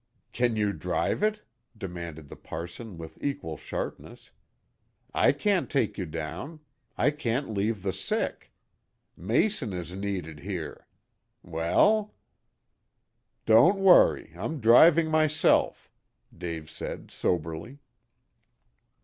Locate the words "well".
11.43-12.15